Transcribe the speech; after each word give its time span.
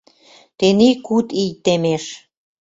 Тений 0.57 0.95
куд 1.05 1.27
ий 1.43 1.51
темеш. 1.63 2.03